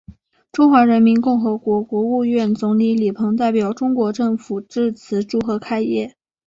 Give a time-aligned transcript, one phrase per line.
[0.51, 6.15] 中华人民共和国国务院总理李鹏代表中国政府致词祝贺开业。